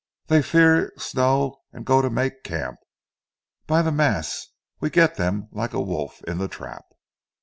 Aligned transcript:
"Dey 0.29 0.41
fear 0.41 0.93
zee 0.95 0.99
snow, 0.99 1.57
an' 1.71 1.83
go 1.83 2.01
to 2.01 2.09
make 2.09 2.43
camp. 2.43 2.77
By 3.67 3.83
zee 3.83 3.91
mass, 3.91 4.47
we 4.79 4.89
get 4.89 5.17
dem 5.17 5.47
like 5.51 5.73
a 5.73 5.79
wolf 5.79 6.23
in 6.23 6.39
zee 6.39 6.47
trap!" 6.47 6.85